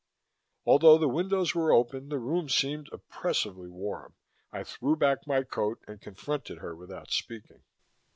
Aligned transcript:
Although 0.65 0.97
the 0.97 1.07
windows 1.07 1.53
were 1.53 1.71
open, 1.71 2.09
the 2.09 2.17
room 2.17 2.49
seemed 2.49 2.89
oppressively 2.91 3.69
warm. 3.69 4.15
I 4.51 4.63
threw 4.63 4.95
back 4.95 5.27
my 5.27 5.43
coat 5.43 5.79
and 5.87 6.01
confronted 6.01 6.57
her 6.57 6.75
without 6.75 7.11
speaking. 7.11 7.61